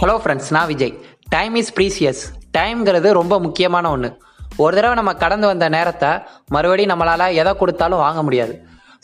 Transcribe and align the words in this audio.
Hello 0.00 0.14
friends 0.22 0.50
நான் 0.54 0.68
Vijay. 0.70 0.92
Time 1.32 1.54
is 1.60 1.70
precious 1.76 2.20
டைம்ங்கிறது 2.56 3.08
ரொம்ப 3.18 3.34
முக்கியமான 3.46 3.90
ஒன்று 3.94 4.10
ஒரு 4.64 4.74
தடவை 4.76 4.94
நம்ம 4.98 5.12
கடந்து 5.22 5.46
வந்த 5.50 5.66
நேரத்தை 5.74 6.10
மறுபடியும் 6.54 6.92
நம்மளால் 6.92 7.34
எதை 7.40 7.52
கொடுத்தாலும் 7.62 8.02
வாங்க 8.04 8.20
முடியாது. 8.26 8.54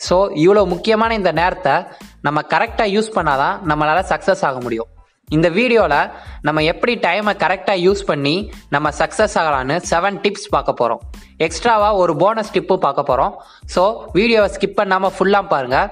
ஸோ 0.05 0.17
இவ்வளோ 0.43 0.63
முக்கியமான 0.73 1.15
இந்த 1.19 1.31
நேரத்தை 1.41 1.73
நம்ம 2.27 2.43
கரெக்டாக 2.53 2.93
யூஸ் 2.95 3.09
பண்ணால் 3.17 3.41
தான் 3.43 3.57
நம்மளால் 3.71 4.09
சக்ஸஸ் 4.11 4.45
ஆக 4.49 4.59
முடியும். 4.65 4.89
இந்த 5.29 5.47
வீடியோவில் 5.57 5.99
நம்ம 6.47 6.63
எப்படி 6.71 6.95
டைமை 7.05 7.33
கரெக்டாக 7.43 7.83
யூஸ் 7.85 8.03
பண்ணி 8.11 8.35
நம்ம 8.75 8.87
சக்ஸஸ் 9.01 9.37
ஆகலான்னு 9.41 9.77
செவன் 9.91 10.19
டிப்ஸ் 10.23 10.49
பார்க்க 10.55 10.79
போகிறோம் 10.81 11.01
எக்ஸ்ட்ராவாக 11.45 12.01
ஒரு 12.03 12.15
போனஸ் 12.23 12.55
டிப்பு 12.55 12.77
பார்க்க 12.85 13.09
போகிறோம் 13.09 13.33
ஸோ 13.75 13.83
வீடியோவை 14.17 14.49
ஸ்கிப் 14.55 14.79
பண்ணாமல் 14.81 15.15
ஃபுல்லாக 15.15 15.51
பாருங்கள் 15.53 15.87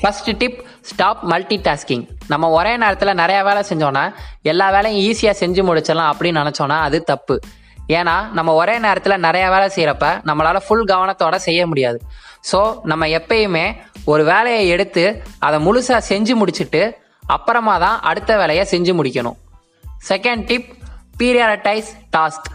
first 0.00 0.30
tip 0.36 0.58
stop 0.82 1.22
multi 1.22 1.56
tasking 1.64 2.04
நம்ம 2.28 2.50
ஒரே 2.50 2.76
நேரத்தில் 2.76 3.18
நிறைய 3.22 3.38
வேலை 3.48 3.62
செஞ்சோன்னா 3.68 4.04
எல்லா 4.42 4.70
வேலையும் 4.70 5.00
ஈஸியாக 5.06 5.34
செஞ்சு 5.42 5.62
முடிச்சிடலாம் 5.68 6.10
அப்படின்னு 6.12 6.42
நினச்சோன்னா 6.42 6.78
அது 6.86 6.98
தப்பு. 7.02 7.36
ஏன்னா 7.88 8.14
நம்ம 8.32 8.50
ஒரே 8.52 8.78
நேரத்தில் 8.78 9.22
நிறைய 9.26 9.44
வேலை 9.50 9.68
செய்கிறப்ப 9.76 10.08
நம்மளால் 10.28 10.64
ஃபுல் 10.66 10.84
கவனத்தோட 10.84 11.36
செய்ய 11.46 11.66
முடியாது. 11.66 11.98
ஸோ 12.50 12.60
நம்ம 12.82 13.06
எப்பயுமே 13.18 13.64
ஒரு 14.04 14.24
வேலையை 14.24 14.68
எடுத்து 14.68 15.04
அதை 15.38 15.58
முழுசாக 15.66 16.00
செஞ்சு 16.08 16.34
முடிச்சுட்டு 16.42 16.82
அப்புறமா 17.26 17.74
தான் 17.78 17.98
அடுத்த 18.10 18.36
வேலையை 18.36 18.64
செஞ்சு 18.70 18.92
முடிக்கணும். 19.00 19.38
செகண்ட் 20.08 20.44
டிப் 20.44 20.68
பீரியாரிட்டைஸ் 21.18 21.90
டாஸ்க் 22.16 22.48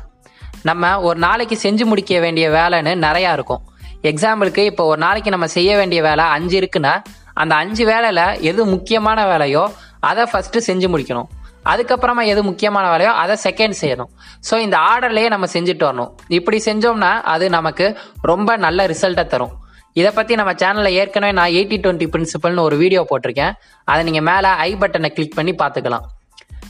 நம்ம 0.63 1.01
ஒரு 1.01 1.19
நாளைக்கு 1.19 1.55
செஞ்சு 1.63 1.85
முடிக்க 1.85 2.19
வேண்டிய 2.19 2.49
வேலைன்னு 2.49 2.93
நிறையா 3.07 3.31
இருக்கும். 3.37 3.63
எக்ஸாம்பிளுக்கு 4.11 4.63
இப்போ 4.71 4.83
ஒரு 4.85 4.99
நாளைக்கு 5.03 5.29
நம்ம 5.29 5.47
செய்ய 5.47 5.71
வேண்டிய 5.77 6.01
வேலை 6.01 6.25
அஞ்சு 6.37 6.55
இருக்குன்னா 6.59 6.93
அந்த 7.41 7.53
அஞ்சு 7.63 7.83
வேலையில் 7.91 8.25
எது 8.51 8.61
முக்கியமான 8.75 9.19
வேலையோ 9.31 9.63
அதை 10.09 10.23
ஃபஸ்ட்டு 10.31 10.65
செஞ்சு 10.69 10.87
முடிக்கணும். 10.93 11.29
அதுக்கப்புறமா 11.71 12.23
எது 12.31 12.41
முக்கியமான 12.47 12.85
வேலையோ 12.93 13.11
அதை 13.21 13.35
செகண்ட் 13.45 13.75
செய்யணும். 13.81 14.09
ஸோ 14.47 14.55
இந்த 14.65 14.77
ஆர்டர்லேயே 14.89 15.29
நம்ம 15.33 15.47
செஞ்சுட்டு 15.53 15.85
வரணும். 15.89 16.11
இப்படி 16.37 16.57
செஞ்சோம்னா 16.69 17.11
அது 17.33 17.45
நமக்கு 17.57 17.85
ரொம்ப 18.31 18.57
நல்ல 18.65 18.85
ரிசல்ட்டை 18.91 19.25
தரும். 19.33 19.53
இதை 19.99 20.09
பற்றி 20.17 20.33
நம்ம 20.39 20.51
சேனலில் 20.61 20.95
ஏற்கனவே 21.01 21.33
நான் 21.39 21.53
எயிட்டி 21.57 21.77
டுவெண்ட்டி 21.83 22.07
பிரின்சிபல்னு 22.13 22.65
ஒரு 22.67 22.75
வீடியோ 22.83 23.01
போட்டிருக்கேன். 23.09 23.53
அதை 23.91 24.01
நீங்கள் 24.07 24.25
மேலே 24.29 24.49
ஐ 24.67 24.71
பட்டனை 24.81 25.09
கிளிக் 25.17 25.37
பண்ணி 25.39 25.53
பார்த்துக்கலாம். 25.61 26.05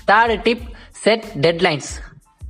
தேர்டு 0.09 0.35
டிப் 0.47 0.65
செட் 1.03 1.27
டெட்லைன்ஸ் 1.45 1.91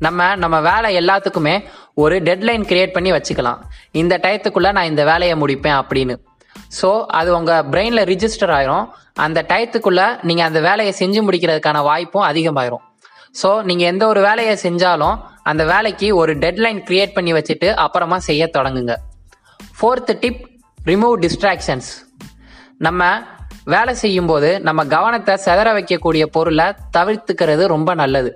நம்ம 0.05 0.29
நம்ம 0.43 0.55
வேலை 0.69 0.89
எல்லாத்துக்குமே 1.01 1.55
ஒரு 2.03 2.15
டெட்லைன் 2.27 2.65
கிரியேட் 2.71 2.95
பண்ணி 2.95 3.11
வச்சுக்கலாம். 3.15 3.59
இந்த 4.01 4.13
டயத்துக்குள்ளே 4.23 4.71
நான் 4.77 4.91
இந்த 4.91 5.03
வேலையை 5.11 5.35
முடிப்பேன் 5.43 5.77
அப்படின்னு. 5.81 6.15
ஸோ 6.79 6.89
அது 7.19 7.29
உங்கள் 7.37 7.65
பிரெயினில் 7.73 8.07
ரிஜிஸ்டர் 8.11 8.53
ஆயிரும். 8.57 8.85
அந்த 9.25 9.39
டயத்துக்குள்ளே 9.51 10.07
நீங்கள் 10.29 10.47
அந்த 10.49 10.59
வேலையை 10.67 10.93
செஞ்சு 11.01 11.21
முடிக்கிறதுக்கான 11.27 11.81
வாய்ப்பும் 11.89 12.27
அதிகமாயிரும். 12.31 12.83
ஸோ 13.41 13.49
நீங்கள் 13.69 13.89
எந்த 13.91 14.03
ஒரு 14.11 14.21
வேலையை 14.27 14.55
செஞ்சாலும் 14.65 15.15
அந்த 15.51 15.63
வேலைக்கு 15.71 16.07
ஒரு 16.21 16.33
டெட்லைன் 16.43 16.81
கிரியேட் 16.89 17.15
பண்ணி 17.15 17.31
வச்சுட்டு 17.37 17.69
அப்புறமா 17.85 18.17
செய்ய 18.29 18.43
தொடங்குங்க. 18.57 18.93
ஃபோர்த்து 19.77 20.13
டிப் 20.23 20.43
ரிமூவ் 20.89 21.15
டிஸ்ட்ராக்ஷன்ஸ் 21.25 21.91
நம்ம 22.85 23.03
வேலை 23.73 23.93
செய்யும்போது 24.01 24.49
நம்ம 24.67 24.81
கவனத்தை 24.95 25.33
செதற 25.45 25.67
வைக்கக்கூடிய 25.77 26.23
பொருளை 26.35 26.65
தவிர்த்துக்கிறது 26.97 27.63
ரொம்ப 27.75 27.93
நல்லது. 28.01 28.31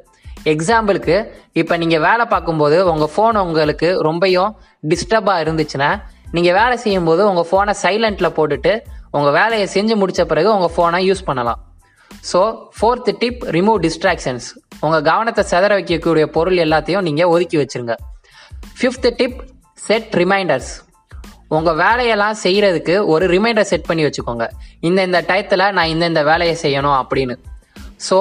எக்ஸாம்பிளுக்கு 0.53 1.15
இப்போ 1.61 1.73
நீங்கள் 1.81 2.03
வேலை 2.07 2.25
பார்க்கும்போது 2.33 2.77
உங்கள் 2.91 3.11
ஃபோன் 3.13 3.37
உங்களுக்கு 3.45 3.89
ரொம்பையும் 4.07 4.51
டிஸ்டர்பாக 4.91 5.43
இருந்துச்சுன்னா 5.45 5.89
நீங்கள் 6.35 6.55
வேலை 6.59 6.75
செய்யும்போது 6.85 7.21
உங்கள் 7.29 7.47
ஃபோனை 7.49 7.73
சைலண்ட்டில் 7.83 8.35
போட்டுட்டு 8.37 8.73
உங்கள் 9.17 9.35
வேலையை 9.39 9.67
செஞ்சு 9.75 9.95
முடித்த 10.01 10.23
பிறகு 10.31 10.49
உங்கள் 10.55 10.73
ஃபோனை 10.75 10.99
யூஸ் 11.09 11.23
பண்ணலாம். 11.29 11.59
So 12.31 12.39
fourth 12.77 13.11
tip 13.21 13.41
remove 13.55 13.79
distractions 13.85 14.47
உங்கள் 14.85 15.05
கவனத்தை 15.09 15.43
செதற 15.51 15.71
வைக்கக்கூடிய 15.79 16.25
பொருள் 16.35 16.59
எல்லாத்தையும் 16.65 17.05
நீங்கள் 17.07 17.31
ஒதுக்கி 17.33 17.57
வச்சிருங்க. 17.61 17.95
ஃபிஃப்த்து 18.79 19.11
டிப் 19.21 19.39
செட் 19.87 20.11
ரிமைண்டர்ஸ் 20.21 20.71
உங்கள் 21.57 21.77
வேலையெல்லாம் 21.83 22.35
செய்கிறதுக்கு 22.43 22.95
ஒரு 23.13 23.25
ரிமைண்டர் 23.33 23.69
செட் 23.69 23.87
பண்ணி 23.87 24.03
வச்சுக்கோங்க. 24.07 24.45
இந்த 24.87 24.99
இந்த 25.07 25.19
டயத்தில் 25.29 25.65
நான் 25.77 25.91
இந்த 25.93 26.05
இந்த 26.11 26.21
வேலையை 26.29 26.55
செய்யணும் 26.63 26.97
அப்படின்னு. 27.01 27.35
ஸோ 28.07 28.17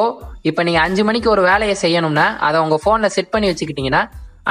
இப்போ 0.49 0.63
நீங்கள் 0.67 0.85
அஞ்சு 0.87 1.03
மணிக்கு 1.09 1.29
ஒரு 1.35 1.43
வேலையை 1.51 1.75
செய்யணும்னா 1.83 2.27
அதை 2.47 2.57
உங்கள் 2.65 2.83
ஃபோனில் 2.85 3.15
செட் 3.17 3.33
பண்ணி 3.35 3.49
வச்சுக்கிட்டிங்கன்னா 3.51 4.03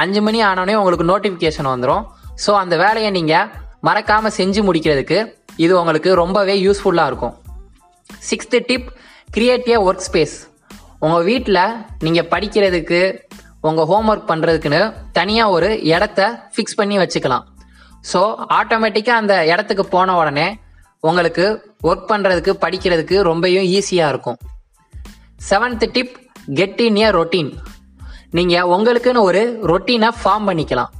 அஞ்சு 0.02 0.20
மணி 0.26 0.38
ஆனோடனே 0.50 0.74
உங்களுக்கு 0.80 1.06
நோட்டிஃபிகேஷன் 1.12 1.70
வந்துடும் 1.72 2.04
ஸோ 2.44 2.50
அந்த 2.62 2.74
வேலையை 2.84 3.10
நீங்கள் 3.18 3.48
மறக்காமல் 3.88 4.36
செஞ்சு 4.38 4.60
முடிக்கிறதுக்கு 4.68 5.18
இது 5.64 5.72
உங்களுக்கு 5.80 6.10
ரொம்பவே 6.22 6.54
யூஸ்ஃபுல்லாக 6.66 7.10
இருக்கும். 7.10 7.34
Sixth 8.28 8.58
tip 8.68 8.88
create 9.34 9.68
a 9.72 9.76
work 9.88 10.06
space 10.08 10.36
உங்கள் 11.04 11.26
வீட்டில் 11.30 11.62
நீங்கள் 12.04 12.28
படிக்கிறதுக்கு 12.32 13.00
உங்கள் 13.68 13.88
ஹோம் 13.90 14.08
ஒர்க் 14.12 14.28
பண்ணுறதுக்குன்னு 14.30 14.82
தனியாக 15.18 15.54
ஒரு 15.56 15.68
இடத்த 15.94 16.20
ஃபிக்ஸ் 16.54 16.78
பண்ணி 16.80 16.96
வச்சுக்கலாம். 16.98 17.44
ஸோ 18.10 18.20
ஆட்டோமேட்டிக்காக 18.58 19.22
அந்த 19.22 19.34
இடத்துக்கு 19.52 19.84
போன 19.94 20.14
உடனே 20.20 20.46
உங்களுக்கு 21.08 21.46
ஒர்க் 21.88 22.06
பண்ணுறதுக்கு 22.12 22.52
படிக்கிறதுக்கு 22.64 23.16
ரொம்பவும் 23.30 23.68
ஈஸியாக 23.78 24.12
இருக்கும். 24.12 24.38
Seventh 25.50 25.86
tip 25.96 26.14
get 26.60 26.80
in 26.86 27.00
a 27.04 27.08
routine 27.18 27.50
நீங்கள் 28.38 28.70
உங்களுக்குன்னு 28.74 29.26
ஒரு 29.28 29.42
ரொட்டீனை 29.72 30.10
ஃபார்ம் 30.20 30.48
பண்ணிக்கலாம். 30.48 30.92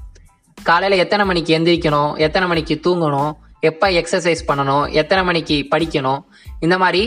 காலையில் 0.68 1.02
எத்தனை 1.04 1.24
மணிக்கு 1.30 1.52
எந்திரிக்கணும்? 1.58 2.10
எத்தனை 2.26 2.46
மணிக்கு 2.48 2.74
தூங்கணும்? 2.86 3.32
எப்போ 3.68 3.86
எக்ஸசைஸ் 4.00 4.42
பண்ணணும்? 4.48 4.84
எத்தனை 5.00 5.22
மணிக்கு 5.28 5.56
படிக்கணும்? 5.72 6.20
இந்த 6.64 6.78
மாதிரி 6.82 7.02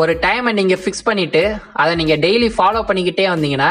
ஒரு 0.00 0.12
டைமை 0.24 0.52
நீங்கள் 0.58 0.80
ஃபிக்ஸ் 0.82 1.06
பண்ணிவிட்டு 1.08 1.42
அதை 1.82 1.92
நீங்கள் 2.00 2.22
டெய்லி 2.24 2.48
ஃபாலோ 2.56 2.80
பண்ணிக்கிட்டே 2.88 3.26
வந்தீங்கன்னா 3.34 3.70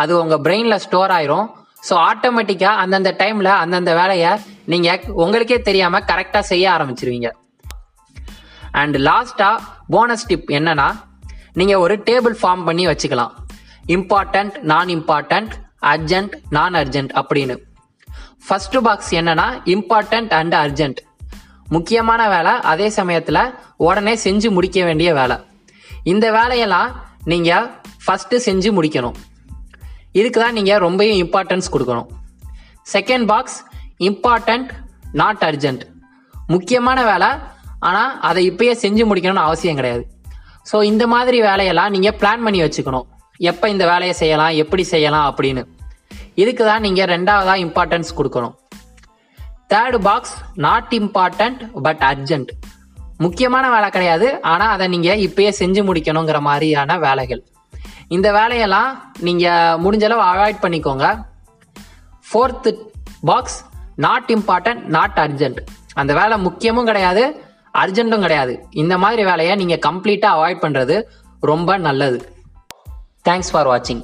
அது 0.00 0.12
உங்கள் 0.22 0.42
பிரெயினில் 0.46 0.82
ஸ்டோர் 0.86 1.14
ஆயிரும். 1.16 1.46
ஸோ 1.88 1.94
ஆட்டோமேட்டிக்காக 2.08 2.82
அந்தந்த 2.82 3.10
டைமில் 3.22 3.52
அந்தந்த 3.62 3.92
வேலையை 4.00 4.32
நீங்கள் 4.72 5.06
உங்களுக்கே 5.22 5.58
தெரியாமல் 5.68 6.06
கரெக்டாக 6.10 6.44
செய்ய 6.50 6.64
ஆரம்பிச்சிருவீங்க. 6.74 7.30
அண்ட் 8.80 8.96
லாஸ்ட்டாக 9.08 9.56
போனஸ் 9.94 10.28
டிப் 10.28 10.52
என்னன்னா 10.58 10.88
நீங்கள் 11.60 11.82
ஒரு 11.84 11.96
டேபிள் 12.08 12.36
ஃபார்ம் 12.42 12.62
பண்ணி 12.68 12.86
வச்சுக்கலாம். 12.90 13.32
Important 13.96 14.54
non 14.72 14.90
important 14.96 15.52
urgent 15.92 16.34
non 16.56 16.74
urgent 16.82 17.12
அப்படின்னு. 17.20 17.56
ஃபர்ஸ்ட் 18.46 18.76
பாக்ஸ் 18.86 19.12
என்னன்னா 19.20 19.46
இம்பார்ட்டண்ட் 19.74 20.32
அண்ட் 20.38 20.54
அர்ஜென்ட் 20.62 21.00
முக்கியமான 21.74 22.22
வேலை 22.28 22.52
அதே 22.72 22.88
சமயத்தில் 22.96 23.42
உடனே 23.86 24.14
செஞ்சு 24.24 24.48
முடிக்க 24.56 24.78
வேண்டிய 24.84 25.10
வேலை. 25.18 25.36
இந்த 26.12 26.26
வேலையெல்லாம் 26.38 26.90
நீங்கள் 27.32 27.66
ஃபஸ்ட்டு 28.04 28.42
செஞ்சு 28.46 28.70
முடிக்கணும். 28.78 29.16
இதுக்கு 30.12 30.38
தான் 30.40 30.56
நீங்கள் 30.58 30.82
ரொம்பவும் 30.86 31.20
இம்பார்ட்டன்ஸ் 31.24 31.72
கொடுக்கணும். 31.74 32.08
Second 32.94 33.26
box 33.32 33.58
important 34.08 34.70
not 35.20 35.44
urgent 35.50 35.84
முக்கியமான 36.54 36.98
வேலை 37.10 37.30
ஆனால் 37.88 38.12
அதை 38.28 38.40
இப்பயே 38.50 38.74
செஞ்சு 38.84 39.04
முடிக்கணும்னு 39.10 39.46
அவசியம் 39.48 39.78
கிடையாது. 39.80 40.04
ஸோ 40.70 40.82
இந்த 40.90 41.06
மாதிரி 41.06 41.40
வேலையெல்லாம் 41.48 41.90
நீங்கள் 41.90 42.16
பிளான் 42.20 42.44
பண்ணி 42.46 42.60
வச்சுக்கணும். 42.62 43.06
எப்போ 43.50 43.68
இந்த 43.68 43.84
வேலையை 43.92 44.14
செய்யலாம் 44.22 44.58
எப்படி 44.62 44.84
செய்யலாம் 44.94 45.28
அப்படின்னு. 45.30 45.62
இதுக்கு 46.40 46.62
தான் 46.70 46.84
நீங்கள் 46.86 47.10
ரெண்டாவதாக 47.14 47.62
இம்பார்ட்டன்ஸ் 47.66 48.10
கொடுக்கணும். 48.18 48.54
Third 49.72 49.98
box 50.08 50.34
not 50.66 50.92
important 51.00 51.60
but 51.86 52.02
urgent 52.10 52.50
முக்கியமான 53.24 53.64
வேலை 53.74 53.88
கிடையாது 53.96 54.28
ஆனால் 54.52 54.72
அதை 54.74 54.86
நீங்கள் 54.94 55.22
இப்பயே 55.26 55.50
செஞ்சு 55.60 55.82
முடிக்கணுங்கிற 55.88 56.38
மாதிரியான 56.48 56.96
வேலைகள். 57.06 57.42
இந்த 58.16 58.28
வேலையெல்லாம் 58.38 58.90
நீங்கள் 59.26 59.78
முடிஞ்சளவு 59.84 60.22
அவாய்ட் 60.30 60.62
பண்ணிக்கோங்க. 60.64 61.06
Fourth 62.28 62.72
box 63.30 63.58
not 64.06 64.30
important 64.36 64.84
not 64.96 65.18
urgent 65.24 65.60
அந்த 66.00 66.12
வேலை 66.20 66.36
முக்கியமும் 66.46 66.88
கிடையாது 66.90 67.24
அர்ஜென்ட்டும் 67.82 68.24
கிடையாது. 68.26 68.54
இந்த 68.82 68.94
மாதிரி 69.02 69.22
வேலையை 69.30 69.54
நீங்கள் 69.62 69.84
கம்ப்ளீட்டாக 69.88 70.36
அவாய்ட் 70.36 70.62
பண்ணுறது 70.64 70.96
ரொம்ப 71.50 71.76
நல்லது. 71.88 72.18
தேங்க்ஸ் 73.28 73.52
ஃபார் 73.52 73.70
வாட்சிங் 73.72 74.02